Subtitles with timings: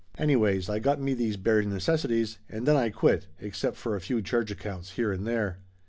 [0.17, 4.19] Anyways, I got me these bare necessities, and then I quit, except for a few
[4.23, 5.59] charge accounts here and there.